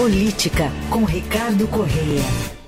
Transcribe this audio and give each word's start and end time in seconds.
Política, 0.00 0.72
com 0.88 1.04
Ricardo 1.04 1.68
Correia. 1.68 2.59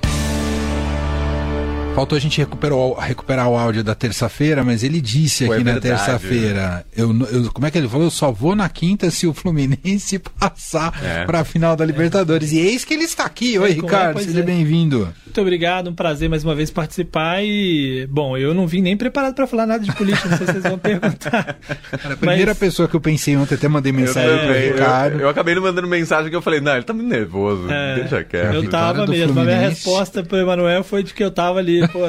Faltou 1.95 2.17
a 2.17 2.21
gente 2.21 2.39
recuperar, 2.39 2.79
recuperar 3.01 3.49
o 3.51 3.57
áudio 3.57 3.85
da 3.85 3.95
terça-feira, 3.95 4.65
mas 4.65 4.83
ele 4.83 4.99
disse 4.99 5.45
aqui 5.45 5.63
na 5.63 5.79
terça-feira. 5.79 6.87
Eu, 6.97 7.15
eu, 7.27 7.53
como 7.53 7.67
é 7.67 7.71
que 7.71 7.77
ele 7.77 7.87
falou? 7.87 8.07
Eu 8.07 8.11
só 8.11 8.33
vou 8.33 8.57
na 8.57 8.67
quinta 8.69 9.11
se 9.11 9.27
o 9.27 9.35
Fluminense 9.35 10.19
passar 10.41 10.99
é. 11.05 11.27
para 11.27 11.41
a 11.41 11.45
final 11.45 11.77
da 11.77 11.85
Libertadores. 11.85 12.51
É. 12.51 12.57
E 12.57 12.59
eis 12.61 12.85
que 12.85 12.95
ele 12.95 13.05
está 13.05 13.25
aqui. 13.25 13.59
Oi, 13.59 13.71
é, 13.71 13.73
Ricardo, 13.75 14.21
seja 14.21 14.41
é. 14.41 14.43
bem-vindo. 14.43 15.13
Muito 15.27 15.41
obrigado, 15.41 15.91
um 15.91 15.95
prazer 15.95 16.31
mais 16.31 16.43
uma 16.43 16.55
vez 16.55 16.71
participar. 16.71 17.45
E, 17.45 18.07
bom, 18.11 18.39
eu 18.39 18.55
não 18.55 18.67
vim 18.67 18.81
nem 18.81 18.97
preparado 18.97 19.35
para 19.35 19.47
falar 19.47 19.67
nada 19.67 19.85
de 19.85 19.93
política, 19.93 20.31
não 20.31 20.39
sei 20.39 20.47
se 20.47 20.53
vocês 20.53 20.65
vão 20.65 20.79
perguntar. 20.79 21.59
Cara, 21.93 22.15
a 22.15 22.17
primeira 22.17 22.53
mas... 22.53 22.59
pessoa 22.59 22.89
que 22.89 22.97
eu 22.97 23.01
pensei 23.01 23.37
ontem, 23.37 23.55
até 23.55 23.69
mandei 23.69 23.93
mensagem 23.93 24.39
para 24.39 24.51
o 24.51 24.55
Ricardo. 24.55 25.15
Eu, 25.15 25.21
eu, 25.21 25.29
acabei 25.29 25.55
não 25.55 25.63
mandando 25.63 25.87
mensagem 25.87 26.31
que 26.31 26.37
eu 26.37 26.43
falei, 26.43 26.61
não, 26.61 26.73
ele 26.73 26.85
tá 26.85 26.95
muito 26.95 27.09
nervoso, 27.09 27.71
é, 27.71 27.97
deixa 27.97 28.25
quieto. 28.25 28.55
Eu 28.55 28.71
tava 28.71 29.07
mesmo. 29.07 29.39
A 29.39 29.45
minha 29.45 29.59
resposta 29.59 30.23
para 30.23 30.39
o 30.39 30.41
Emanuel 30.41 30.83
foi 30.83 31.03
de 31.03 31.13
que 31.13 31.23
eu 31.23 31.31
tava 31.31 31.59
ali 31.59 31.82
pô, 31.89 32.01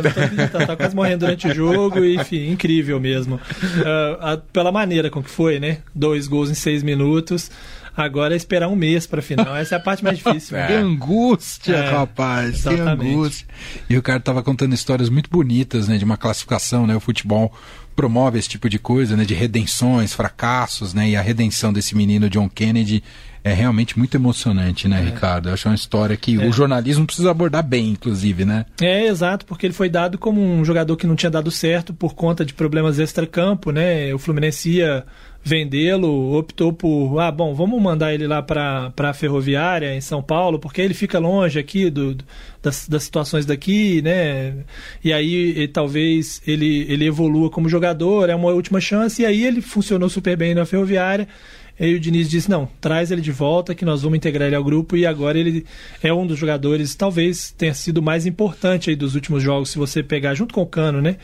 tá, 0.52 0.66
tá 0.66 0.76
quase 0.76 0.96
morrendo 0.96 1.22
durante 1.22 1.48
o 1.48 1.54
jogo, 1.54 2.04
e, 2.04 2.16
enfim, 2.16 2.50
incrível 2.50 3.00
mesmo. 3.00 3.36
Uh, 3.36 4.18
a, 4.20 4.38
pela 4.38 4.72
maneira 4.72 5.10
com 5.10 5.22
que 5.22 5.30
foi, 5.30 5.60
né? 5.60 5.80
Dois 5.94 6.28
gols 6.28 6.50
em 6.50 6.54
seis 6.54 6.84
minutos. 6.84 7.50
Agora 7.96 8.34
é 8.34 8.38
esperar 8.38 8.68
um 8.70 8.76
mês 8.76 9.06
para 9.06 9.22
final. 9.22 9.56
Essa 9.56 9.76
é 9.76 9.78
a 9.78 9.82
parte 9.82 10.04
mais 10.04 10.18
difícil. 10.18 10.58
Né? 10.58 10.68
Que 10.68 10.74
angústia, 10.74 11.76
é, 11.76 11.92
rapaz. 11.92 12.66
Exatamente. 12.66 13.00
Que 13.00 13.14
angústia. 13.14 13.48
E 13.88 13.98
o 13.98 14.02
cara 14.02 14.20
tava 14.20 14.42
contando 14.42 14.74
histórias 14.74 15.10
muito 15.10 15.30
bonitas, 15.30 15.88
né? 15.88 15.98
De 15.98 16.04
uma 16.04 16.18
classificação, 16.18 16.88
né? 16.88 16.96
O 16.96 17.00
futebol 17.00 17.54
promove 17.96 18.40
esse 18.40 18.50
tipo 18.50 18.68
de 18.68 18.80
coisa, 18.80 19.16
né? 19.16 19.24
De 19.26 19.36
redenções, 19.36 20.12
fracassos, 20.12 20.94
né? 20.94 21.10
E 21.10 21.16
a 21.16 21.22
redenção 21.22 21.72
desse 21.72 21.96
menino 21.96 22.30
John 22.30 22.50
Kennedy 22.50 23.04
é 23.44 23.54
realmente 23.54 23.98
muito 23.98 24.16
emocionante, 24.16 24.88
né, 24.88 25.02
é. 25.02 25.06
Ricardo? 25.06 25.50
Eu 25.50 25.54
acho 25.54 25.68
uma 25.68 25.76
história 25.76 26.16
que 26.16 26.42
é. 26.42 26.48
o 26.48 26.52
jornalismo 26.52 27.06
precisa 27.06 27.32
abordar 27.32 27.64
bem, 27.64 27.90
inclusive, 27.90 28.46
né? 28.46 28.66
É, 28.82 29.06
exato, 29.08 29.46
porque 29.46 29.66
ele 29.66 29.74
foi 29.74 29.90
dado 29.90 30.18
como 30.18 30.42
um 30.42 30.64
jogador 30.64 30.96
que 30.96 31.06
não 31.06 31.16
tinha 31.16 31.30
dado 31.30 31.52
certo 31.52 31.94
por 31.94 32.16
conta 32.16 32.46
de 32.46 32.54
problemas 32.54 33.00
extra-campo, 33.00 33.72
né? 33.72 34.14
O 34.14 34.20
Fluminense 34.20 34.70
ia 34.70 35.06
vendê-lo, 35.44 36.38
optou 36.38 36.72
por, 36.72 37.20
ah, 37.20 37.30
bom, 37.30 37.54
vamos 37.54 37.82
mandar 37.82 38.14
ele 38.14 38.26
lá 38.26 38.42
para 38.42 38.94
a 38.98 39.14
Ferroviária 39.14 39.94
em 39.94 40.00
São 40.00 40.24
Paulo, 40.24 40.58
porque 40.58 40.82
ele 40.82 40.94
fica 40.94 41.20
longe 41.20 41.60
aqui 41.60 41.90
do, 41.90 42.16
do 42.16 42.24
das, 42.62 42.88
das 42.88 43.04
situações 43.04 43.46
daqui, 43.46 44.02
né? 44.02 44.54
E 45.04 45.12
aí 45.12 45.64
e, 45.64 45.68
talvez 45.68 46.42
ele, 46.48 46.86
ele 46.88 47.06
evolua 47.06 47.50
como 47.50 47.68
jogador, 47.68 48.30
é 48.30 48.36
uma 48.36 48.52
última 48.52 48.80
chance, 48.80 49.22
e 49.22 49.26
aí 49.26 49.46
ele 49.46 49.62
funcionou 49.62 50.08
super 50.08 50.38
bem 50.38 50.56
na 50.56 50.66
Ferroviária 50.66 51.28
e 51.80 51.96
o 51.96 52.00
Diniz 52.00 52.30
disse: 52.30 52.50
não, 52.50 52.68
traz 52.80 53.12
ele 53.12 53.22
de 53.22 53.32
volta 53.32 53.74
que 53.74 53.86
nós 53.86 54.02
vamos 54.02 54.18
integrar 54.18 54.48
ele 54.48 54.56
ao 54.56 54.64
grupo. 54.64 54.96
E 54.96 55.06
agora 55.06 55.38
ele 55.38 55.66
é 56.02 56.14
um 56.14 56.26
dos 56.26 56.38
jogadores, 56.38 56.96
talvez 56.96 57.52
tenha 57.52 57.74
sido 57.74 58.02
mais 58.02 58.26
importante 58.26 58.90
aí 58.90 58.96
dos 58.96 59.16
últimos 59.16 59.42
jogos, 59.42 59.70
se 59.70 59.78
você 59.78 60.04
pegar 60.04 60.34
junto 60.36 60.54
com 60.54 60.62
o 60.62 60.68
Cano, 60.68 61.02
né? 61.02 61.18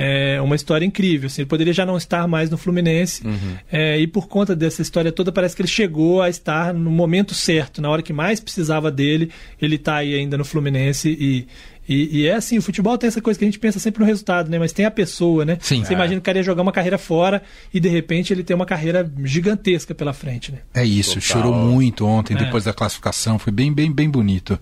É 0.00 0.40
uma 0.40 0.54
história 0.54 0.86
incrível. 0.86 1.26
Assim, 1.26 1.42
ele 1.42 1.48
poderia 1.48 1.72
já 1.72 1.84
não 1.84 1.96
estar 1.96 2.28
mais 2.28 2.48
no 2.48 2.56
Fluminense. 2.56 3.26
Uhum. 3.26 3.56
É, 3.70 3.98
e 3.98 4.06
por 4.06 4.28
conta 4.28 4.54
dessa 4.54 4.80
história 4.80 5.10
toda, 5.10 5.32
parece 5.32 5.56
que 5.56 5.62
ele 5.62 5.68
chegou 5.68 6.22
a 6.22 6.28
estar 6.28 6.72
no 6.72 6.88
momento 6.88 7.34
certo, 7.34 7.82
na 7.82 7.90
hora 7.90 8.00
que 8.00 8.12
mais 8.12 8.38
precisava 8.38 8.92
dele. 8.92 9.32
Ele 9.60 9.74
está 9.74 9.96
aí 9.96 10.14
ainda 10.14 10.38
no 10.38 10.44
Fluminense 10.44 11.08
e, 11.08 11.48
e, 11.88 12.18
e, 12.18 12.26
é 12.26 12.34
assim, 12.34 12.58
o 12.58 12.62
futebol 12.62 12.98
tem 12.98 13.08
essa 13.08 13.22
coisa 13.22 13.38
que 13.38 13.44
a 13.44 13.48
gente 13.48 13.58
pensa 13.58 13.78
sempre 13.78 14.00
no 14.00 14.06
resultado, 14.06 14.50
né? 14.50 14.58
Mas 14.58 14.72
tem 14.72 14.84
a 14.84 14.90
pessoa, 14.90 15.44
né? 15.44 15.56
Sim. 15.60 15.82
Você 15.82 15.94
é. 15.94 15.96
imagina 15.96 16.20
que 16.20 16.22
o 16.22 16.24
cara 16.24 16.38
ia 16.38 16.44
jogar 16.44 16.60
uma 16.60 16.72
carreira 16.72 16.98
fora 16.98 17.42
e 17.72 17.80
de 17.80 17.88
repente 17.88 18.32
ele 18.32 18.44
tem 18.44 18.54
uma 18.54 18.66
carreira 18.66 19.10
gigantesca 19.24 19.94
pela 19.94 20.12
frente, 20.12 20.52
né? 20.52 20.58
É 20.74 20.84
isso, 20.84 21.14
Total. 21.14 21.22
chorou 21.22 21.54
muito 21.54 22.04
ontem 22.04 22.34
é. 22.34 22.36
depois 22.36 22.64
da 22.64 22.74
classificação, 22.74 23.38
foi 23.38 23.52
bem, 23.52 23.72
bem, 23.72 23.90
bem 23.90 24.10
bonito. 24.10 24.58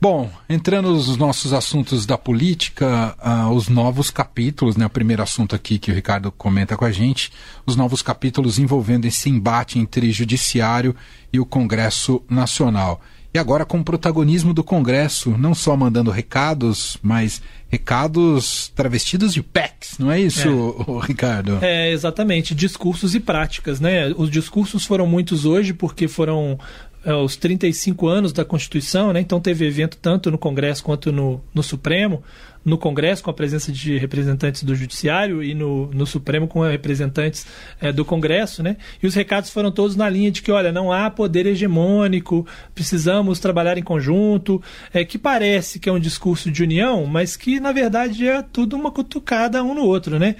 Bom, 0.00 0.30
entrando 0.48 0.90
nos 0.90 1.16
nossos 1.16 1.52
assuntos 1.52 2.06
da 2.06 2.16
política, 2.16 3.16
uh, 3.18 3.52
os 3.52 3.68
novos 3.68 4.10
capítulos, 4.10 4.76
né? 4.76 4.86
O 4.86 4.90
primeiro 4.90 5.22
assunto 5.22 5.56
aqui 5.56 5.76
que 5.76 5.90
o 5.90 5.94
Ricardo 5.94 6.30
comenta 6.30 6.76
com 6.76 6.84
a 6.84 6.92
gente, 6.92 7.32
os 7.66 7.74
novos 7.74 8.00
capítulos 8.00 8.58
envolvendo 8.60 9.06
esse 9.06 9.28
embate 9.28 9.78
entre 9.78 10.12
judiciário 10.12 10.94
e 11.32 11.40
o 11.40 11.46
Congresso 11.46 12.22
Nacional. 12.28 13.00
E 13.32 13.38
agora 13.38 13.64
com 13.64 13.78
o 13.78 13.84
protagonismo 13.84 14.54
do 14.54 14.64
Congresso, 14.64 15.36
não 15.36 15.54
só 15.54 15.76
mandando 15.76 16.10
recados, 16.10 16.96
mas 17.02 17.42
recados 17.68 18.72
travestidos 18.74 19.34
de 19.34 19.42
PECs, 19.42 19.98
não 19.98 20.10
é 20.10 20.18
isso, 20.18 20.48
é. 20.48 21.06
Ricardo? 21.06 21.58
É, 21.60 21.90
exatamente, 21.90 22.54
discursos 22.54 23.14
e 23.14 23.20
práticas, 23.20 23.80
né? 23.80 24.08
Os 24.16 24.30
discursos 24.30 24.86
foram 24.86 25.06
muitos 25.06 25.44
hoje 25.44 25.74
porque 25.74 26.08
foram 26.08 26.58
é, 27.04 27.14
os 27.14 27.36
35 27.36 28.06
anos 28.06 28.32
da 28.32 28.44
Constituição, 28.44 29.12
né? 29.12 29.20
então 29.20 29.40
teve 29.40 29.66
evento 29.66 29.96
tanto 30.00 30.30
no 30.30 30.38
Congresso 30.38 30.82
quanto 30.82 31.12
no, 31.12 31.40
no 31.54 31.62
Supremo 31.62 32.22
no 32.64 32.76
Congresso 32.76 33.22
com 33.22 33.30
a 33.30 33.34
presença 33.34 33.72
de 33.72 33.96
representantes 33.96 34.62
do 34.62 34.74
Judiciário 34.74 35.42
e 35.42 35.54
no, 35.54 35.86
no 35.86 36.06
Supremo 36.06 36.46
com 36.46 36.60
representantes 36.60 37.46
é, 37.80 37.90
do 37.92 38.04
Congresso, 38.04 38.62
né? 38.62 38.76
E 39.02 39.06
os 39.06 39.14
recados 39.14 39.50
foram 39.50 39.70
todos 39.70 39.96
na 39.96 40.08
linha 40.08 40.30
de 40.30 40.42
que, 40.42 40.52
olha, 40.52 40.70
não 40.70 40.92
há 40.92 41.10
poder 41.10 41.46
hegemônico, 41.46 42.46
precisamos 42.74 43.38
trabalhar 43.38 43.78
em 43.78 43.82
conjunto, 43.82 44.62
é, 44.92 45.04
que 45.04 45.18
parece 45.18 45.78
que 45.78 45.88
é 45.88 45.92
um 45.92 46.00
discurso 46.00 46.50
de 46.50 46.62
união, 46.62 47.06
mas 47.06 47.36
que 47.36 47.58
na 47.58 47.72
verdade 47.72 48.26
é 48.26 48.42
tudo 48.42 48.76
uma 48.76 48.90
cutucada 48.90 49.62
um 49.62 49.74
no 49.74 49.82
outro, 49.82 50.18
né? 50.18 50.36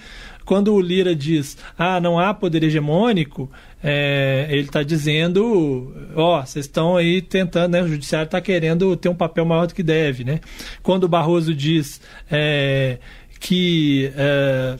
quando 0.49 0.73
o 0.73 0.81
Lira 0.81 1.15
diz, 1.15 1.59
ah, 1.77 2.01
não 2.01 2.19
há 2.19 2.33
poder 2.33 2.63
hegemônico, 2.63 3.51
é, 3.83 4.47
ele 4.51 4.63
está 4.63 4.83
dizendo, 4.83 5.95
ó, 6.17 6.45
vocês 6.45 6.67
estão 6.67 6.97
aí 6.97 7.23
tentando, 7.23 7.73
né, 7.73 7.83
o 7.83 7.89
judiciário 7.89 8.27
está 8.27 8.41
querendo 8.41 8.97
ter 8.97 9.09
um 9.09 9.15
papel 9.15 9.45
maior 9.45 9.67
do 9.67 9.75
que 9.75 9.83
deve, 9.83 10.25
né? 10.25 10.41
Quando 10.83 11.05
o 11.05 11.09
Barroso 11.09 11.55
diz 11.55 12.01
é, 12.31 12.99
que 13.39 14.13
é, 14.17 14.77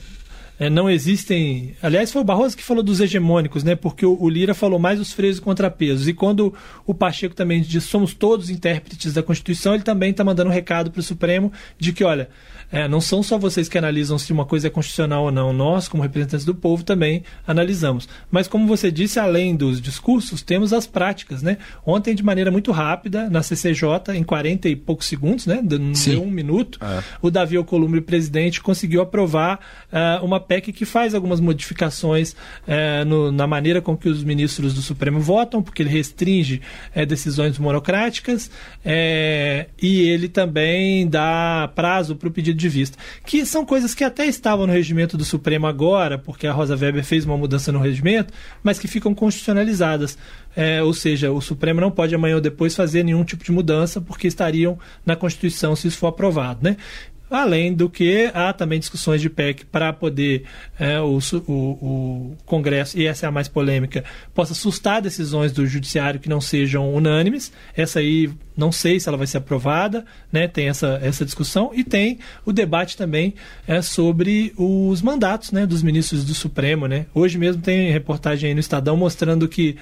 é, 0.59 0.69
não 0.69 0.89
existem. 0.89 1.73
Aliás, 1.81 2.11
foi 2.11 2.21
o 2.21 2.25
Barroso 2.25 2.57
que 2.57 2.63
falou 2.63 2.83
dos 2.83 2.99
hegemônicos, 2.99 3.63
né? 3.63 3.75
Porque 3.75 4.05
o, 4.05 4.17
o, 4.19 4.29
Lira 4.29 4.53
falou 4.53 4.77
mais 4.77 4.99
dos 4.99 5.13
freios 5.13 5.37
e 5.37 5.41
contrapesos. 5.41 6.07
E 6.07 6.13
quando 6.13 6.53
o 6.85 6.93
Pacheco 6.93 7.33
também 7.33 7.61
diz 7.61 7.85
somos 7.85 8.13
todos 8.13 8.49
intérpretes 8.49 9.13
da 9.13 9.23
Constituição, 9.23 9.73
ele 9.73 9.83
também 9.83 10.11
está 10.11 10.23
mandando 10.23 10.49
um 10.49 10.53
recado 10.53 10.91
para 10.91 10.99
o 10.99 11.03
Supremo 11.03 11.51
de 11.77 11.93
que, 11.93 12.03
olha, 12.03 12.29
é, 12.71 12.87
não 12.87 13.01
são 13.01 13.23
só 13.23 13.37
vocês 13.37 13.67
que 13.67 13.77
analisam 13.77 14.17
se 14.19 14.31
uma 14.31 14.45
coisa 14.45 14.67
é 14.67 14.69
constitucional 14.69 15.23
ou 15.23 15.31
não, 15.31 15.51
nós, 15.51 15.87
como 15.87 16.03
representantes 16.03 16.45
do 16.45 16.53
povo, 16.53 16.83
também 16.83 17.23
analisamos. 17.47 18.07
Mas, 18.29 18.47
como 18.47 18.67
você 18.67 18.91
disse, 18.91 19.19
além 19.19 19.55
dos 19.55 19.81
discursos, 19.81 20.41
temos 20.41 20.71
as 20.71 20.85
práticas, 20.85 21.41
né? 21.41 21.57
Ontem, 21.85 22.13
de 22.13 22.21
maneira 22.21 22.51
muito 22.51 22.71
rápida, 22.71 23.29
na 23.29 23.41
CCJ, 23.41 24.13
em 24.13 24.23
40 24.23 24.69
e 24.69 24.75
poucos 24.75 25.07
segundos, 25.07 25.47
né? 25.47 25.61
Deu 25.63 25.79
um 26.21 26.29
minuto, 26.29 26.79
é. 26.81 27.01
o 27.21 27.31
Davi 27.31 27.57
Alcolumbre, 27.57 28.01
presidente, 28.01 28.61
conseguiu 28.61 29.01
aprovar 29.01 29.59
uh, 29.91 30.23
uma 30.23 30.39
PEC 30.49 30.73
que 30.73 30.83
faz 30.83 31.13
algumas 31.13 31.39
modificações 31.39 32.31
uh, 32.31 33.05
no, 33.05 33.31
na 33.31 33.45
maneira 33.45 33.81
com 33.81 33.95
que 33.95 34.09
os 34.09 34.23
ministros 34.23 34.73
do 34.73 34.81
Supremo 34.81 35.19
votam, 35.19 35.61
porque 35.61 35.83
ele 35.83 35.91
restringe 35.91 36.59
uh, 36.95 37.05
decisões 37.05 37.59
monocráticas 37.59 38.49
e 39.81 40.09
ele 40.09 40.27
também 40.27 41.07
dá 41.07 41.71
prazo 41.75 42.15
para 42.15 42.27
o 42.27 42.31
pedido 42.31 42.57
de 42.57 42.67
vista. 42.67 42.97
Que 43.25 43.45
são 43.45 43.63
coisas 43.63 43.93
que 43.93 44.03
até 44.03 44.25
estavam 44.25 44.65
no 44.65 44.73
regimento 44.73 45.15
do 45.15 45.23
Supremo 45.23 45.67
agora, 45.67 46.17
porque 46.17 46.47
a 46.47 46.51
Rosa 46.51 46.75
Weber 46.75 47.03
fez 47.03 47.25
uma 47.25 47.37
mudança 47.37 47.71
no 47.71 47.79
regimento, 47.79 48.33
mas 48.63 48.79
que 48.79 48.87
ficam 48.87 49.13
constitucionalizadas. 49.13 50.17
É, 50.55 50.81
ou 50.81 50.93
seja, 50.93 51.31
o 51.31 51.39
Supremo 51.41 51.79
não 51.79 51.91
pode 51.91 52.15
amanhã 52.15 52.35
ou 52.35 52.41
depois 52.41 52.75
fazer 52.75 53.03
nenhum 53.03 53.23
tipo 53.23 53.43
de 53.43 53.51
mudança, 53.51 54.01
porque 54.01 54.27
estariam 54.27 54.79
na 55.05 55.15
Constituição 55.15 55.75
se 55.75 55.87
isso 55.87 55.97
for 55.97 56.07
aprovado. 56.07 56.59
Né? 56.63 56.77
Além 57.29 57.73
do 57.73 57.89
que 57.89 58.31
há 58.33 58.51
também 58.53 58.79
discussões 58.79 59.21
de 59.21 59.29
PEC 59.29 59.65
para 59.65 59.93
poder 59.93 60.43
é, 60.79 60.99
o, 60.99 61.19
o, 61.47 61.53
o, 61.53 62.37
Congresso, 62.45 62.97
e 62.97 63.05
essa 63.05 63.25
é 63.25 63.29
a 63.29 63.31
mais 63.31 63.47
polêmica, 63.47 64.03
possa 64.33 64.53
sustar 64.53 65.01
decisões 65.01 65.51
do 65.51 65.65
Judiciário 65.67 66.19
que 66.19 66.29
não 66.29 66.41
sejam 66.41 66.93
unânimes. 66.93 67.51
Essa 67.75 67.99
aí 67.99 68.29
não 68.59 68.73
sei 68.73 68.99
se 68.99 69.07
ela 69.07 69.17
vai 69.17 69.25
ser 69.25 69.37
aprovada, 69.37 70.05
né? 70.31 70.47
tem 70.47 70.67
essa, 70.67 70.99
essa 71.01 71.23
discussão, 71.23 71.71
e 71.73 71.83
tem 71.83 72.19
o 72.45 72.51
debate 72.51 72.97
também 72.97 73.33
é, 73.65 73.81
sobre 73.81 74.53
os 74.57 75.01
mandatos 75.01 75.51
né, 75.51 75.65
dos 75.65 75.81
ministros 75.81 76.25
do 76.25 76.33
Supremo. 76.33 76.85
Né? 76.85 77.05
Hoje 77.13 77.37
mesmo 77.37 77.61
tem 77.61 77.89
reportagem 77.89 78.49
aí 78.49 78.53
no 78.53 78.59
Estadão 78.59 78.97
mostrando 78.97 79.47
que 79.47 79.77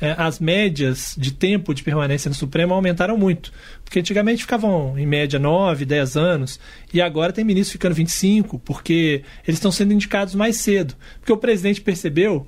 é, 0.00 0.14
as 0.16 0.40
médias 0.40 1.14
de 1.18 1.32
tempo 1.32 1.74
de 1.74 1.82
permanência 1.82 2.30
no 2.30 2.34
Supremo 2.34 2.72
aumentaram 2.72 3.18
muito. 3.18 3.52
Porque 3.84 3.98
antigamente 3.98 4.42
ficavam 4.42 4.98
em 4.98 5.06
média 5.06 5.38
9, 5.38 5.84
10 5.84 6.16
anos, 6.16 6.58
e 6.92 7.00
agora 7.00 7.32
tem 7.32 7.44
ministros 7.44 7.72
ficando 7.72 7.94
25, 7.94 8.58
porque 8.58 9.22
eles 9.46 9.58
estão 9.58 9.72
sendo 9.72 9.92
indicados 9.92 10.34
mais 10.34 10.56
cedo. 10.56 10.94
Porque 11.18 11.32
o 11.32 11.36
presidente 11.36 11.80
percebeu 11.80 12.46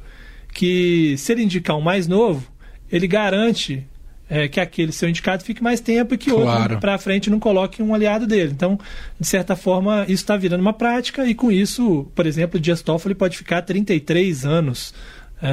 que 0.52 1.16
se 1.18 1.32
ele 1.32 1.42
indicar 1.42 1.76
um 1.76 1.80
mais 1.80 2.06
novo, 2.06 2.46
ele 2.90 3.06
garante 3.06 3.86
é, 4.28 4.48
que 4.48 4.60
aquele 4.60 4.92
seu 4.92 5.08
indicado 5.08 5.44
fique 5.44 5.62
mais 5.62 5.80
tempo 5.80 6.14
e 6.14 6.18
que 6.18 6.30
claro. 6.30 6.62
outro 6.62 6.78
para 6.78 6.98
frente 6.98 7.30
não 7.30 7.40
coloque 7.40 7.82
um 7.82 7.94
aliado 7.94 8.26
dele. 8.26 8.52
Então, 8.52 8.78
de 9.18 9.26
certa 9.26 9.56
forma, 9.56 10.02
isso 10.02 10.22
está 10.22 10.36
virando 10.36 10.60
uma 10.60 10.72
prática 10.72 11.26
e 11.26 11.34
com 11.34 11.50
isso, 11.50 12.06
por 12.14 12.26
exemplo, 12.26 12.58
o 12.58 12.60
Dias 12.60 12.82
Toffoli 12.82 13.14
pode 13.14 13.36
ficar 13.36 13.62
33 13.62 14.44
anos 14.44 14.94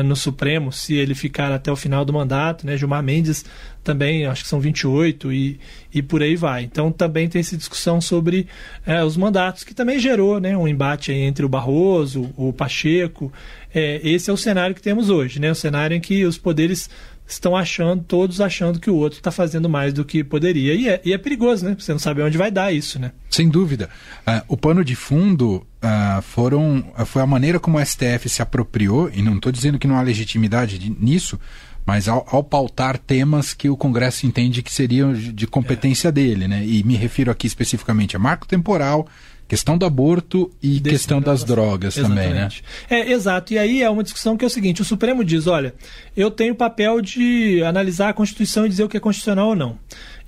no 0.04 0.16
Supremo, 0.16 0.72
se 0.72 0.94
ele 0.94 1.14
ficar 1.14 1.52
até 1.52 1.72
o 1.72 1.76
final 1.76 2.06
do 2.06 2.14
mandato, 2.14 2.66
né? 2.66 2.78
Gilmar 2.78 3.04
Mendes 3.04 3.44
também, 3.84 4.26
acho 4.26 4.44
que 4.44 4.50
são 4.50 4.60
28 4.60 5.34
e, 5.34 5.60
e 5.94 6.02
por 6.02 6.22
aí 6.22 6.36
vai. 6.36 6.64
Então 6.64 6.92
também 6.92 7.28
tem 7.28 7.40
essa 7.40 7.58
discussão 7.58 8.00
sobre 8.00 8.48
é, 8.86 9.04
os 9.04 9.18
mandatos, 9.18 9.64
que 9.64 9.74
também 9.74 10.00
gerou 10.00 10.40
né, 10.40 10.56
um 10.56 10.68
embate 10.68 11.12
entre 11.12 11.46
o 11.46 11.50
Barroso, 11.50 12.32
o 12.38 12.54
Pacheco. 12.54 13.34
É, 13.74 14.00
esse 14.04 14.30
é 14.30 14.34
o 14.34 14.38
cenário 14.38 14.76
que 14.76 14.82
temos 14.82 15.10
hoje, 15.10 15.40
né? 15.40 15.52
O 15.52 15.56
cenário 15.56 15.96
em 15.96 16.00
que 16.00 16.26
os 16.26 16.38
poderes 16.38 16.90
estão 17.34 17.56
achando, 17.56 18.04
todos 18.04 18.42
achando 18.42 18.80
que 18.80 18.90
o 18.90 18.96
outro 18.96 19.20
está 19.20 19.32
fazendo 19.32 19.70
mais 19.70 19.94
do 19.94 20.04
que 20.04 20.24
poderia. 20.24 20.74
E 20.74 20.88
é, 20.88 21.02
e 21.04 21.14
é, 21.14 21.18
perigoso, 21.18 21.66
né? 21.66 21.76
Você 21.78 21.92
não 21.92 22.00
sabe 22.00 22.22
onde 22.22 22.38
vai 22.38 22.52
dar 22.52 22.74
isso, 22.74 23.00
né? 23.00 23.12
Sem 23.30 23.50
dúvida. 23.50 23.90
Uh, 24.28 24.42
o 24.50 24.58
pano 24.58 24.84
de 24.84 24.96
fundo 24.96 25.66
uh, 25.84 26.22
foram, 26.22 26.80
uh, 26.98 27.06
foi 27.06 27.22
a 27.22 27.28
maneira 27.28 27.60
como 27.60 27.78
o 27.78 27.86
STF 27.86 28.28
se 28.28 28.42
apropriou, 28.42 29.10
e 29.14 29.22
não 29.22 29.36
estou 29.36 29.52
dizendo 29.52 29.80
que 29.80 29.88
não 29.88 29.98
há 29.98 30.02
legitimidade 30.02 30.78
de, 30.78 30.90
nisso, 30.90 31.40
mas 31.86 32.08
ao, 32.08 32.26
ao, 32.30 32.44
pautar 32.44 32.98
temas 32.98 33.54
que 33.54 33.70
o 33.70 33.78
Congresso 33.78 34.26
entende 34.26 34.62
que 34.62 34.72
seriam 34.72 35.14
de 35.14 35.48
competência 35.48 36.10
é. 36.10 36.12
dele, 36.12 36.48
né? 36.48 36.66
E 36.66 36.84
me 36.84 36.96
refiro 36.96 37.32
aqui 37.32 37.48
especificamente 37.48 38.16
a 38.16 38.20
marco 38.20 38.48
temporal, 38.48 39.08
questão 39.52 39.78
do 39.78 39.86
aborto 39.86 40.50
e 40.64 40.80
Desse 40.80 40.96
questão 40.96 41.20
das 41.20 41.44
drogas 41.44 41.98
Exatamente. 41.98 42.24
também, 42.26 42.42
né? 42.42 42.50
É, 42.90 43.12
exato. 43.12 43.54
E 43.54 43.60
aí 43.60 43.84
é 43.84 43.90
uma 43.90 44.02
discussão 44.02 44.38
que 44.38 44.46
é 44.46 44.48
o 44.48 44.50
seguinte: 44.50 44.82
o 44.82 44.86
Supremo 44.86 45.26
diz, 45.26 45.46
olha, 45.46 45.76
eu 46.16 46.32
tenho 46.32 46.54
o 46.54 46.56
papel 46.56 47.02
de 47.02 47.62
analisar 47.62 48.08
a 48.08 48.14
Constituição 48.14 48.66
e 48.66 48.70
dizer 48.70 48.86
o 48.86 48.88
que 48.88 48.96
é 48.96 49.00
constitucional 49.00 49.50
ou 49.50 49.56
não 49.56 49.78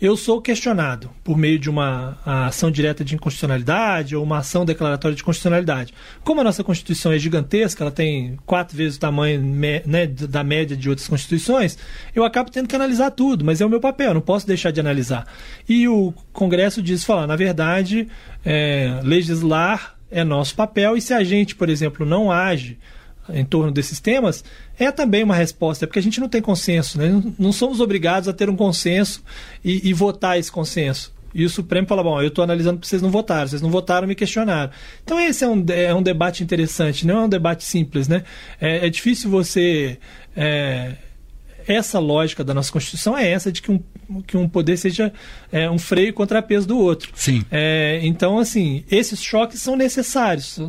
eu 0.01 0.17
sou 0.17 0.41
questionado 0.41 1.09
por 1.23 1.37
meio 1.37 1.57
de 1.57 1.69
uma 1.69 2.17
ação 2.25 2.69
direta 2.69 3.03
de 3.03 3.15
inconstitucionalidade 3.15 4.15
ou 4.15 4.23
uma 4.23 4.39
ação 4.39 4.65
declaratória 4.65 5.15
de 5.15 5.23
constitucionalidade. 5.23 5.93
Como 6.23 6.41
a 6.41 6.43
nossa 6.43 6.63
Constituição 6.63 7.11
é 7.11 7.19
gigantesca, 7.19 7.83
ela 7.83 7.91
tem 7.91 8.37
quatro 8.45 8.75
vezes 8.75 8.97
o 8.97 8.99
tamanho 8.99 9.41
né, 9.41 10.07
da 10.07 10.43
média 10.43 10.75
de 10.75 10.89
outras 10.89 11.07
constituições, 11.07 11.77
eu 12.15 12.23
acabo 12.23 12.51
tendo 12.51 12.67
que 12.67 12.75
analisar 12.75 13.11
tudo, 13.11 13.45
mas 13.45 13.61
é 13.61 13.65
o 13.65 13.69
meu 13.69 13.79
papel, 13.79 14.13
não 14.13 14.21
posso 14.21 14.45
deixar 14.47 14.71
de 14.71 14.79
analisar. 14.79 15.25
E 15.67 15.87
o 15.87 16.13
Congresso 16.31 16.81
diz, 16.81 17.03
falar, 17.03 17.27
na 17.27 17.35
verdade, 17.35 18.07
é, 18.43 18.99
legislar 19.03 19.95
é 20.11 20.23
nosso 20.23 20.55
papel 20.55 20.95
e 20.95 21.01
se 21.01 21.13
a 21.13 21.23
gente, 21.23 21.55
por 21.55 21.69
exemplo, 21.69 22.05
não 22.05 22.31
age 22.31 22.77
em 23.29 23.45
torno 23.45 23.71
desses 23.71 23.99
temas, 23.99 24.43
é 24.77 24.91
também 24.91 25.23
uma 25.23 25.35
resposta, 25.35 25.87
porque 25.87 25.99
a 25.99 26.01
gente 26.01 26.19
não 26.19 26.27
tem 26.27 26.41
consenso, 26.41 26.97
né? 26.97 27.21
não 27.37 27.51
somos 27.51 27.79
obrigados 27.79 28.27
a 28.27 28.33
ter 28.33 28.49
um 28.49 28.55
consenso 28.55 29.23
e, 29.63 29.89
e 29.89 29.93
votar 29.93 30.37
esse 30.37 30.51
consenso. 30.51 31.13
E 31.33 31.43
o 31.43 31.49
Supremo 31.49 31.87
fala: 31.87 32.03
bom, 32.03 32.21
eu 32.21 32.27
estou 32.27 32.43
analisando 32.43 32.77
porque 32.77 32.87
vocês 32.87 33.01
não 33.01 33.09
votaram, 33.09 33.47
vocês 33.47 33.61
não 33.61 33.69
votaram, 33.69 34.07
me 34.07 34.15
questionaram. 34.15 34.71
Então, 35.03 35.19
esse 35.19 35.43
é 35.43 35.47
um, 35.47 35.65
é 35.69 35.93
um 35.93 36.03
debate 36.03 36.43
interessante, 36.43 37.07
não 37.07 37.21
é 37.21 37.25
um 37.25 37.29
debate 37.29 37.63
simples, 37.63 38.07
né? 38.07 38.23
É, 38.61 38.85
é 38.85 38.89
difícil 38.89 39.29
você. 39.29 39.97
É, 40.35 40.93
essa 41.67 41.99
lógica 41.99 42.43
da 42.43 42.53
nossa 42.53 42.71
Constituição 42.71 43.17
é 43.17 43.29
essa 43.29 43.51
de 43.51 43.61
que 43.61 43.71
um, 43.71 43.81
que 44.21 44.37
um 44.37 44.47
poder 44.47 44.77
seja 44.77 45.11
é, 45.51 45.69
um 45.69 45.77
freio 45.77 46.13
contra 46.13 46.41
peso 46.41 46.67
do 46.67 46.77
outro. 46.77 47.11
Sim. 47.15 47.43
É, 47.51 47.99
então, 48.03 48.37
assim, 48.37 48.83
esses 48.89 49.21
choques 49.21 49.61
são 49.61 49.75
necessários. 49.75 50.59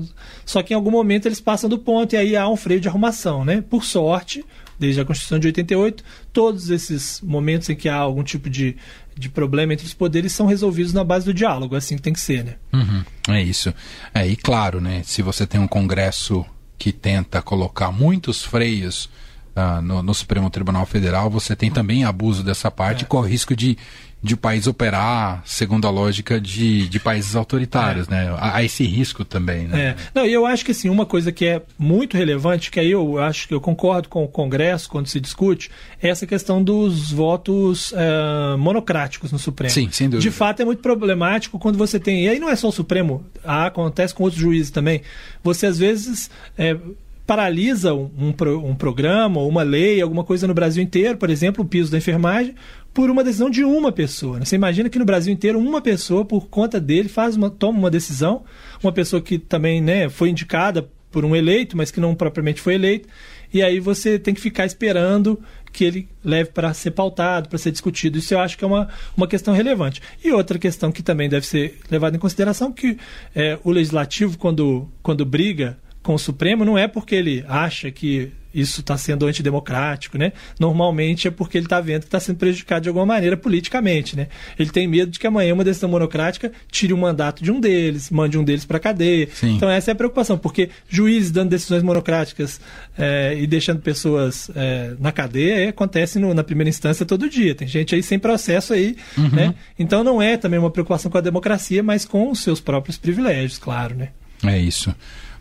Só 0.45 0.63
que 0.63 0.73
em 0.73 0.77
algum 0.77 0.91
momento 0.91 1.27
eles 1.27 1.41
passam 1.41 1.69
do 1.69 1.79
ponto 1.79 2.15
e 2.15 2.17
aí 2.17 2.37
há 2.37 2.49
um 2.49 2.57
freio 2.57 2.81
de 2.81 2.89
arrumação, 2.89 3.45
né? 3.45 3.63
Por 3.69 3.85
sorte, 3.85 4.45
desde 4.79 5.01
a 5.01 5.05
Constituição 5.05 5.39
de 5.39 5.47
88, 5.49 6.05
todos 6.33 6.71
esses 6.71 7.21
momentos 7.21 7.69
em 7.69 7.77
que 7.77 7.89
há 7.89 7.97
algum 7.97 8.23
tipo 8.23 8.51
de, 8.51 8.77
de 9.17 9.29
problema 9.29 9.73
entre 9.73 9.87
os 9.87 9.95
poderes 9.95 10.33
são 10.33 10.47
resolvidos 10.47 10.93
na 10.93 11.05
base 11.05 11.25
do 11.25 11.35
diálogo, 11.35 11.77
assim 11.77 11.97
que 11.97 12.03
tem 12.03 12.13
que 12.13 12.21
ser, 12.21 12.45
né? 12.45 12.57
Uhum, 12.73 13.05
é 13.29 13.43
isso. 13.43 13.73
É, 14.13 14.27
e 14.27 14.37
claro, 14.37 14.81
né, 14.81 15.03
se 15.05 15.23
você 15.23 15.47
tem 15.47 15.61
um 15.61 15.69
Congresso 15.69 16.45
que 16.79 16.93
tenta 16.93 17.41
colocar 17.41 17.91
muitos 17.91 18.43
freios 18.43 19.09
uh, 19.57 19.81
no, 19.83 20.03
no, 20.03 20.15
Supremo 20.15 20.51
Tribunal 20.51 20.87
Federal, 20.87 21.31
você 21.31 21.55
tem 21.55 21.71
também 21.71 22.05
abuso 22.05 22.43
dessa 22.43 22.71
parte, 22.71 23.05
é. 23.05 23.07
com 23.07 23.19
o 23.19 23.23
risco 23.23 23.55
de, 23.55 23.77
de 24.23 24.35
o 24.35 24.37
país 24.37 24.67
operar 24.67 25.43
segundo 25.45 25.87
a 25.87 25.91
lógica 25.91 26.41
de, 26.41 26.89
de 26.89 26.99
países 26.99 27.37
autoritários, 27.37 28.09
é. 28.09 28.11
né? 28.11 28.37
Há, 28.39 28.57
há, 28.57 28.65
esse 28.65 28.85
risco 28.85 29.25
também, 29.25 29.69
né? 29.69 29.81
É. 29.81 29.97
Não, 30.15 30.25
eu 30.25 30.47
acho 30.47 30.65
que 30.65 30.71
assim, 30.71 30.89
uma 30.89 31.07
coisa 31.07 31.31
que 31.31 31.45
é 31.45 31.63
muito 31.79 32.17
relevante, 32.17 32.71
que 32.71 32.81
aí 32.81 32.91
eu 32.91 33.19
acho 33.19 33.47
que 33.47 33.55
eu 33.55 33.61
concordo 33.61 34.09
com 34.09 34.25
o 34.25 34.29
Congresso 34.29 34.89
quando 34.89 35.07
se 35.07 35.21
discute, 35.21 35.71
é 36.03 36.09
essa 36.09 36.27
questão 36.27 36.63
dos 36.63 37.13
votos 37.13 37.93
uh, 37.93 38.57
monocráticos 38.59 39.31
no 39.31 39.39
Supremo. 39.39 39.73
Sim, 39.73 39.91
sem 39.91 40.09
dúvida. 40.09 40.23
De 40.23 40.31
fato, 40.31 40.61
é 40.61 40.65
muito 40.65 40.81
problemático 40.81 41.59
quando 41.59 41.77
você 41.77 42.01
tem. 42.01 42.25
E 42.25 42.29
aí 42.29 42.39
não 42.39 42.49
é 42.49 42.57
só 42.57 42.69
o 42.69 42.73
Supremo, 42.73 43.25
acontece 43.45 44.15
com 44.15 44.25
outros 44.25 44.41
juízes 44.41 44.71
também. 44.71 45.03
Você 45.43 45.67
às 45.67 45.79
vezes. 45.79 46.31
É, 46.57 46.77
paralisa 47.27 47.95
um, 47.95 48.11
um, 48.19 48.69
um, 48.71 48.75
programa 48.75 49.41
ou 49.41 49.49
uma 49.49 49.63
lei, 49.63 50.01
alguma 50.01 50.25
coisa 50.25 50.47
no 50.47 50.55
Brasil 50.55 50.83
inteiro, 50.83 51.17
por 51.17 51.31
exemplo, 51.31 51.65
o 51.65 51.67
piso 51.67 51.91
da 51.91 51.99
enfermagem, 51.99 52.55
por 52.93 53.11
uma 53.11 53.25
decisão 53.25 53.49
de 53.49 53.65
uma 53.65 53.91
pessoa. 53.91 54.39
Né? 54.39 54.45
Você 54.45 54.57
imagina 54.57 54.89
que 54.89 54.99
no 54.99 55.05
Brasil 55.05 55.33
inteiro 55.33 55.59
uma 55.59 55.81
pessoa, 55.81 56.25
por 56.25 56.49
conta 56.49 56.81
dele, 56.81 57.09
faz 57.09 57.37
uma, 57.37 57.51
toma 57.51 57.79
uma 57.79 57.91
decisão, 57.91 58.45
uma 58.83 58.93
pessoa 58.93 59.23
que 59.23 59.39
também 59.39 59.81
né, 59.81 60.09
foi 60.09 60.29
indicada 60.31 60.89
por 61.11 61.25
um 61.25 61.35
eleito, 61.35 61.77
mas 61.77 61.91
que 61.91 62.01
não 62.01 62.15
propriamente 62.15 62.61
foi 62.61 62.75
eleito, 62.75 63.09
e 63.53 63.63
aí 63.63 63.79
você 63.79 64.19
tem 64.19 64.35
que 64.35 64.41
ficar 64.41 64.67
esperando 64.67 65.41
que 65.73 65.85
ele 65.85 66.09
leve 66.25 66.51
para 66.51 66.75
ser 66.75 66.91
pautado, 66.91 67.49
para 67.49 67.59
ser 67.59 67.71
discutido. 67.71 68.19
Isso 68.19 68.35
eu 68.35 68.41
acho 68.41 68.59
que 68.59 68.65
é 68.65 68.67
uma, 68.67 68.89
uma 69.17 69.29
questão 69.29 69.55
relevante. 69.55 70.03
E 70.25 70.33
outra 70.33 70.59
questão 70.59 70.91
que 70.91 71.03
também 71.03 71.29
deve 71.29 71.47
ser 71.47 71.79
levada 71.89 72.17
em 72.17 72.19
consideração, 72.19 72.73
que 72.73 72.99
é, 73.35 73.59
o 73.63 73.71
legislativo, 73.71 74.37
quando, 74.37 74.89
quando 75.03 75.25
briga 75.25 75.79
com 76.05 76.15
o 76.15 76.19
Supremo 76.19 76.65
não 76.65 76.79
é 76.79 76.87
porque 76.87 77.15
ele 77.15 77.45
acha 77.49 77.91
que 77.91 78.31
isso 78.55 78.83
está 78.83 78.97
sendo 78.97 79.27
antidemocrático, 79.27 80.17
né? 80.17 80.33
Normalmente 80.61 81.27
é 81.27 81.31
porque 81.31 81.59
ele 81.59 81.67
está 81.67 81.81
vendo 81.81 82.03
que 82.03 82.07
está 82.07 82.21
sendo 82.21 82.37
prejudicado 82.37 82.83
de 82.83 82.89
alguma 82.89 83.05
maneira 83.05 83.37
politicamente, 83.37 84.15
né? 84.15 84.29
Ele 84.57 84.71
tem 84.71 84.87
medo 84.87 85.11
de 85.11 85.19
que 85.19 85.27
amanhã 85.27 85.53
uma 85.53 85.65
decisão 85.65 85.89
monocrática 85.89 86.53
tire 86.71 86.93
o 86.93 86.97
mandato 86.97 87.43
de 87.43 87.51
um 87.51 87.59
deles, 87.59 88.11
mande 88.11 88.39
um 88.39 88.45
deles 88.45 88.65
para 88.65 88.77
a 88.77 88.81
cadeia. 88.81 89.29
Sim. 89.33 89.57
Então 89.57 89.69
essa 89.69 89.91
é 89.91 89.93
a 89.93 89.95
preocupação, 89.97 90.39
porque 90.39 90.69
juízes 90.89 91.33
dando 91.33 91.51
decisões 91.51 91.83
monocráticas 91.83 92.61
é, 92.97 93.35
e 93.37 93.47
deixando 93.47 93.81
pessoas 93.81 94.49
é, 94.55 94.93
na 95.01 95.11
cadeia 95.11 95.71
acontece 95.71 96.21
no, 96.21 96.33
na 96.33 96.45
primeira 96.45 96.69
instância 96.69 97.05
todo 97.05 97.29
dia. 97.29 97.57
Tem 97.57 97.67
gente 97.67 97.95
aí 97.95 98.03
sem 98.05 98.19
processo 98.19 98.73
aí, 98.73 98.95
uhum. 99.19 99.31
né? 99.31 99.55
Então 99.77 100.05
não 100.05 100.23
é 100.23 100.37
também 100.37 100.61
uma 100.61 100.71
preocupação 100.71 101.11
com 101.11 101.19
a 101.19 101.23
democracia, 101.23 101.83
mas 101.83 102.05
com 102.05 102.31
os 102.31 102.41
seus 102.41 102.61
próprios 102.61 102.99
privilégios, 102.99 103.59
claro, 103.59 103.97
né? 103.97 104.11
É 104.45 104.59
isso. 104.59 104.95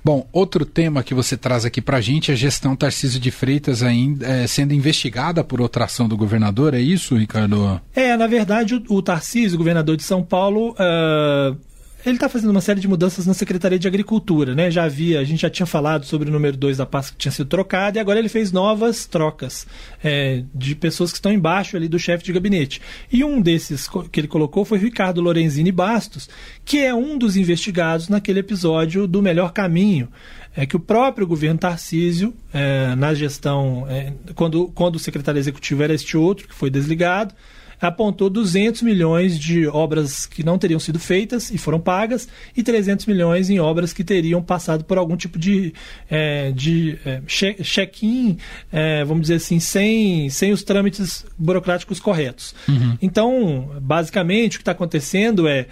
Bom, 0.04 0.28
outro 0.34 0.66
tema 0.66 1.02
que 1.02 1.14
você 1.14 1.38
traz 1.38 1.64
aqui 1.64 1.82
para 1.82 1.98
a 1.98 2.02
gente 2.02 2.30
é 2.30 2.34
a 2.34 2.38
gestão 2.38 2.76
Tarcísio 2.76 3.20
de 3.20 3.32
Freitas 3.32 3.82
ainda 3.82 4.28
é, 4.28 4.46
sendo 4.48 4.74
investigada 4.74 5.44
por 5.44 5.62
outra 5.62 5.86
ação 5.86 6.10
do 6.10 6.18
governador, 6.18 6.74
é 6.74 6.80
isso, 6.82 7.16
Ricardo? 7.16 7.82
É, 7.96 8.18
na 8.18 8.28
verdade, 8.28 8.76
o, 8.76 8.84
o 8.90 9.02
Tarcísio, 9.02 9.57
governador 9.57 9.95
de 9.95 10.04
São 10.04 10.22
Paulo, 10.22 10.72
uh, 10.72 11.57
ele 12.06 12.16
está 12.16 12.28
fazendo 12.28 12.52
uma 12.52 12.62
série 12.62 12.80
de 12.80 12.88
mudanças 12.88 13.26
na 13.26 13.33
Secretaria 13.33 13.80
de 13.80 13.88
Agricultura, 13.88 14.54
né? 14.54 14.69
Já 14.69 14.83
havia, 14.83 15.19
a 15.19 15.24
gente 15.24 15.42
já 15.42 15.50
tinha 15.50 15.66
falado 15.66 16.06
sobre 16.06 16.30
o 16.30 16.31
número 16.31 16.57
2 16.57 16.78
da 16.78 16.86
pasta 16.86 17.14
que 17.14 17.18
tinha 17.18 17.31
sido 17.31 17.48
trocado, 17.48 17.98
e 17.98 18.00
agora 18.00 18.19
ele 18.19 18.30
fez 18.30 18.52
novas 18.52 19.06
trocas 19.06 19.66
é, 20.04 20.44
de 20.54 20.76
pessoas 20.76 21.12
que 21.12 21.18
estão 21.18 21.31
embaixo 21.31 21.78
ali 21.78 21.88
do 21.88 21.98
chefe 21.98 22.24
de 22.24 22.33
gabinete. 22.33 22.81
E 23.12 23.24
um 23.24 23.42
desses 23.42 23.88
que 24.12 24.19
ele 24.19 24.28
colocou 24.28 24.66
foi 24.66 24.78
Ricardo 24.78 25.22
Lorenzini 25.22 25.72
Bastos, 25.72 26.30
que 26.66 26.80
é 26.80 26.94
um 26.94 27.18
dos 27.18 27.38
investigados 27.38 28.10
naquele 28.10 28.40
episódio 28.40 29.07
do 29.07 29.22
Melhor 29.22 29.54
Caminho. 29.54 30.10
É 30.56 30.66
que 30.66 30.76
o 30.76 30.80
próprio 30.80 31.26
governo 31.26 31.57
Tarcísio, 31.57 32.33
é, 32.54 32.94
na 32.95 33.14
gestão, 33.14 33.88
é, 33.90 34.14
quando, 34.36 34.68
quando 34.76 34.98
o 34.98 35.00
secretário 35.00 35.40
executivo 35.40 35.81
era 35.81 35.94
este 35.94 36.16
outro, 36.16 36.48
que 36.48 36.54
foi 36.54 36.69
desligado, 36.69 37.33
apontou 37.87 38.30
200 38.30 38.81
milhões 38.81 39.37
de 39.37 39.68
obras 39.68 40.25
que 40.25 40.44
não 40.44 40.57
teriam 40.57 40.80
sido 40.80 40.99
feitas 40.99 41.52
e 41.52 41.57
foram 41.57 41.80
pagas 41.80 42.28
e 42.56 42.63
300 42.63 43.06
milhões 43.06 43.49
em 43.49 43.59
obras 43.59 43.94
que 43.94 44.04
teriam 44.04 44.42
passado 44.42 44.83
por 44.83 44.97
algum 44.97 45.16
tipo 45.16 45.37
de, 45.37 45.73
é, 46.09 46.52
de 46.52 46.97
é, 47.06 47.21
check-in, 47.28 48.37
é, 48.71 49.04
vamos 49.04 49.23
dizer 49.23 49.35
assim, 49.35 49.59
sem, 49.59 50.30
sem 50.30 50.52
os 50.52 50.63
trâmites 50.63 51.25
burocráticos 51.37 51.99
corretos. 51.99 52.56
Uhum. 52.68 52.97
Então, 53.02 53.71
basicamente, 53.81 54.56
o 54.56 54.59
que 54.59 54.61
está 54.61 54.71
acontecendo 54.71 55.47
é, 55.47 55.68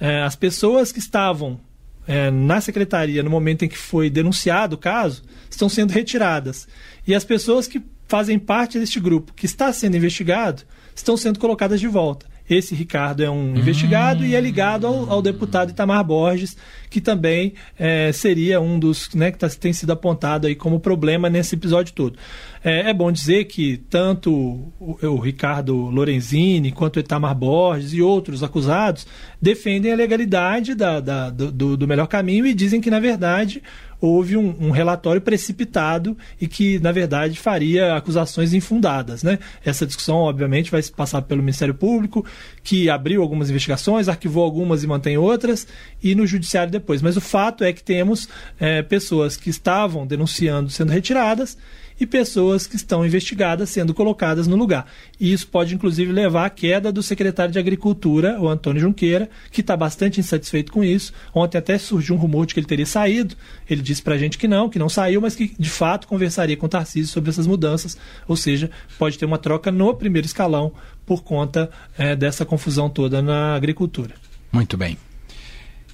é 0.00 0.22
as 0.22 0.36
pessoas 0.36 0.92
que 0.92 0.98
estavam 0.98 1.58
é, 2.06 2.30
na 2.30 2.60
secretaria 2.60 3.22
no 3.22 3.30
momento 3.30 3.64
em 3.64 3.68
que 3.68 3.76
foi 3.76 4.08
denunciado 4.08 4.76
o 4.76 4.78
caso 4.78 5.22
estão 5.50 5.68
sendo 5.68 5.90
retiradas. 5.92 6.68
E 7.06 7.14
as 7.14 7.24
pessoas 7.24 7.66
que 7.66 7.82
fazem 8.06 8.38
parte 8.38 8.78
deste 8.78 9.00
grupo 9.00 9.32
que 9.34 9.46
está 9.46 9.72
sendo 9.72 9.96
investigado 9.96 10.62
estão 10.94 11.16
sendo 11.16 11.38
colocadas 11.38 11.80
de 11.80 11.88
volta. 11.88 12.26
Esse 12.48 12.76
Ricardo 12.76 13.24
é 13.24 13.30
um 13.30 13.56
investigado 13.56 14.24
e 14.24 14.36
é 14.36 14.40
ligado 14.40 14.86
ao, 14.86 15.10
ao, 15.10 15.22
deputado 15.22 15.70
Itamar 15.70 16.04
Borges, 16.04 16.56
que 16.88 17.00
também 17.00 17.54
é, 17.76 18.12
seria 18.12 18.60
um 18.60 18.78
dos 18.78 19.12
né, 19.14 19.32
que 19.32 19.38
tá, 19.38 19.48
tem 19.48 19.72
sido 19.72 19.90
apontado 19.90 20.46
aí 20.46 20.54
como 20.54 20.78
problema 20.78 21.28
nesse 21.28 21.56
episódio 21.56 21.92
todo. 21.92 22.16
É, 22.62 22.90
é 22.90 22.94
bom 22.94 23.10
dizer 23.10 23.46
que 23.46 23.78
tanto 23.90 24.32
o, 24.32 24.96
o, 25.02 25.18
Ricardo 25.18 25.74
Lorenzini 25.74 26.70
quanto 26.70 26.98
o 26.98 27.00
Itamar 27.00 27.34
Borges 27.34 27.92
e 27.92 28.00
outros 28.00 28.44
acusados 28.44 29.08
defendem 29.42 29.92
a 29.92 29.96
legalidade 29.96 30.76
da, 30.76 31.00
da, 31.00 31.30
do, 31.30 31.76
do 31.76 31.88
melhor 31.88 32.06
caminho 32.06 32.46
e 32.46 32.54
dizem 32.54 32.80
que, 32.80 32.90
na 32.90 33.00
verdade, 33.00 33.60
houve 34.00 34.36
um, 34.36 34.54
um, 34.60 34.70
relatório 34.70 35.20
precipitado 35.20 36.16
e 36.40 36.46
que, 36.46 36.78
na 36.80 36.92
verdade, 36.92 37.38
faria 37.38 37.96
acusações 37.96 38.52
infundadas. 38.52 39.22
Né? 39.22 39.38
Essa 39.64 39.86
discussão, 39.86 40.16
obviamente, 40.16 40.70
vai 40.70 40.82
passar 40.82 41.22
pelo 41.22 41.42
Ministério 41.42 41.74
Público, 41.74 42.24
que 42.62 42.88
abriu 42.90 43.22
algumas 43.22 43.50
investigações, 43.50 44.08
arquivou 44.08 44.44
algumas 44.44 44.82
e 44.84 44.86
mantém 44.86 45.16
outras, 45.16 45.66
e 46.02 46.14
no 46.14 46.26
Judiciário 46.26 46.70
depois. 46.70 47.02
Mas 47.02 47.16
o 47.16 47.20
fato 47.20 47.64
é 47.64 47.72
que 47.72 47.82
temos 47.82 48.28
é, 48.58 48.82
pessoas 48.82 49.36
que 49.36 49.50
estavam 49.50 50.06
denunciando 50.06 50.70
sendo 50.70 50.92
retiradas 50.92 51.56
e 51.98 52.06
pessoas 52.06 52.66
que 52.66 52.76
estão 52.76 53.04
investigadas 53.04 53.70
sendo 53.70 53.94
colocadas 53.94 54.46
no 54.46 54.56
lugar. 54.56 54.86
E 55.18 55.32
isso 55.32 55.46
pode, 55.48 55.74
inclusive, 55.74 56.12
levar 56.12 56.44
à 56.44 56.50
queda 56.50 56.92
do 56.92 57.02
secretário 57.02 57.52
de 57.52 57.58
Agricultura, 57.58 58.38
o 58.40 58.48
Antônio 58.48 58.80
Junqueira, 58.80 59.30
que 59.50 59.62
está 59.62 59.76
bastante 59.76 60.20
insatisfeito 60.20 60.70
com 60.70 60.84
isso. 60.84 61.12
Ontem 61.34 61.58
até 61.58 61.78
surgiu 61.78 62.14
um 62.14 62.18
rumor 62.18 62.46
de 62.46 62.54
que 62.54 62.60
ele 62.60 62.66
teria 62.66 62.86
saído. 62.86 63.34
Ele 63.68 63.82
disse 63.86 64.02
para 64.02 64.14
a 64.14 64.18
gente 64.18 64.36
que 64.36 64.48
não, 64.48 64.68
que 64.68 64.78
não 64.78 64.88
saiu, 64.88 65.20
mas 65.20 65.34
que 65.34 65.54
de 65.58 65.70
fato 65.70 66.08
conversaria 66.08 66.56
com 66.56 66.66
o 66.66 66.68
Tarcísio 66.68 67.12
sobre 67.12 67.30
essas 67.30 67.46
mudanças. 67.46 67.96
Ou 68.26 68.36
seja, 68.36 68.70
pode 68.98 69.18
ter 69.18 69.24
uma 69.24 69.38
troca 69.38 69.70
no 69.70 69.94
primeiro 69.94 70.26
escalão 70.26 70.72
por 71.06 71.22
conta 71.22 71.70
é, 71.96 72.16
dessa 72.16 72.44
confusão 72.44 72.90
toda 72.90 73.22
na 73.22 73.54
agricultura. 73.54 74.14
Muito 74.52 74.76
bem. 74.76 74.98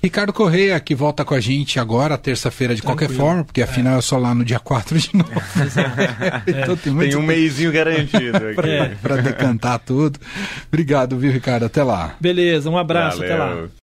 Ricardo 0.02 0.32
Correia, 0.32 0.80
que 0.80 0.96
volta 0.96 1.24
com 1.24 1.32
a 1.32 1.38
gente 1.38 1.78
agora, 1.78 2.18
terça-feira, 2.18 2.74
de 2.74 2.82
Tranquilo. 2.82 3.08
qualquer 3.08 3.16
forma, 3.16 3.44
porque 3.44 3.62
afinal 3.62 3.94
é. 3.94 3.98
eu 3.98 4.02
sou 4.02 4.18
lá 4.18 4.34
no 4.34 4.44
dia 4.44 4.58
4 4.58 4.98
de 4.98 5.16
novo. 5.16 5.30
É. 6.46 6.50
então 6.62 6.76
tem, 6.76 6.96
tem 6.96 7.16
um 7.16 7.22
mêsinho 7.22 7.70
garantido 7.70 8.38
para 9.00 9.16
decantar 9.16 9.78
tudo. 9.78 10.18
Obrigado, 10.66 11.16
viu, 11.16 11.30
Ricardo? 11.30 11.66
Até 11.66 11.84
lá. 11.84 12.16
Beleza, 12.20 12.68
um 12.68 12.76
abraço, 12.76 13.18
Valeu. 13.18 13.32
até 13.32 13.44
lá. 13.44 13.68